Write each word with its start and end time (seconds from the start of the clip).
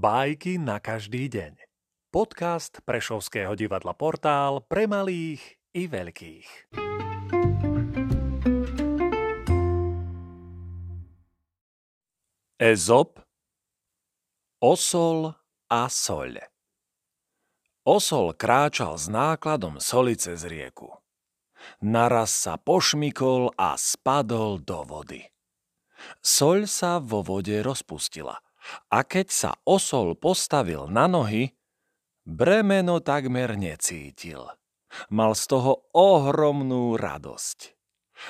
Bajky 0.00 0.56
na 0.56 0.80
každý 0.80 1.28
deň. 1.28 1.60
Podcast 2.08 2.80
Prešovského 2.88 3.52
divadla 3.52 3.92
Portál 3.92 4.64
pre 4.64 4.88
malých 4.88 5.60
i 5.76 5.84
veľkých. 5.92 6.72
Ezop 12.56 13.20
Osol 14.64 15.36
a 15.68 15.82
soľ 15.92 16.48
Osol 17.84 18.32
kráčal 18.40 18.96
s 18.96 19.04
nákladom 19.12 19.84
soli 19.84 20.16
cez 20.16 20.48
rieku. 20.48 20.96
Naraz 21.84 22.32
sa 22.32 22.56
pošmikol 22.56 23.52
a 23.52 23.76
spadol 23.76 24.64
do 24.64 24.80
vody. 24.80 25.28
Soľ 26.24 26.64
sa 26.64 26.96
vo 27.04 27.20
vode 27.20 27.60
rozpustila– 27.60 28.40
a 28.92 29.02
keď 29.02 29.26
sa 29.30 29.50
osol 29.66 30.14
postavil 30.14 30.86
na 30.86 31.10
nohy, 31.10 31.54
bremeno 32.26 33.00
takmer 33.02 33.58
necítil. 33.58 34.46
Mal 35.08 35.32
z 35.38 35.44
toho 35.46 35.86
ohromnú 35.94 36.98
radosť. 36.98 37.78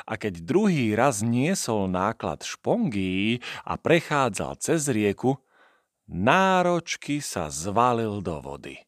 A 0.07 0.15
keď 0.15 0.47
druhý 0.47 0.95
raz 0.95 1.25
niesol 1.25 1.91
náklad 1.91 2.47
špongí 2.47 3.43
a 3.67 3.75
prechádzal 3.75 4.61
cez 4.63 4.87
rieku, 4.87 5.43
náročky 6.07 7.19
sa 7.19 7.51
zvalil 7.51 8.23
do 8.23 8.39
vody. 8.39 8.79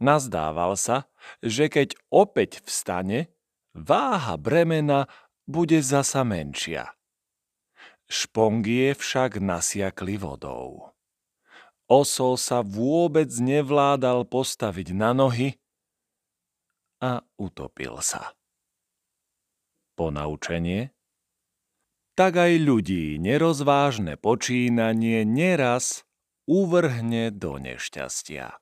Nazdával 0.00 0.76
sa, 0.76 1.08
že 1.40 1.72
keď 1.72 1.96
opäť 2.12 2.64
vstane, 2.64 3.32
váha 3.72 4.36
bremena 4.40 5.08
bude 5.48 5.80
zasa 5.80 6.24
menšia. 6.24 6.95
Špongie 8.06 8.94
však 8.94 9.42
nasiakli 9.42 10.14
vodou. 10.16 10.94
Osol 11.86 12.34
sa 12.38 12.66
vôbec 12.66 13.30
nevládal 13.30 14.26
postaviť 14.26 14.94
na 14.94 15.14
nohy 15.14 15.58
a 16.98 17.22
utopil 17.38 17.98
sa. 18.02 18.34
Ponaučenie? 19.94 20.90
Tak 22.16 22.32
aj 22.42 22.52
ľudí 22.58 23.20
nerozvážne 23.22 24.16
počínanie 24.16 25.22
neraz 25.22 26.08
uvrhne 26.48 27.30
do 27.30 27.60
nešťastia. 27.60 28.56